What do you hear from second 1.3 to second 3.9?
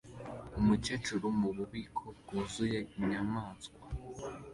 mububiko bwuzuye inyamaswa